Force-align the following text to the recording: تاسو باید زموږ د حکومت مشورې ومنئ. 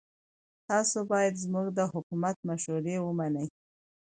تاسو 0.69 0.97
باید 1.11 1.41
زموږ 1.43 1.67
د 1.77 1.79
حکومت 1.93 2.35
مشورې 2.49 2.95
ومنئ. 3.01 3.47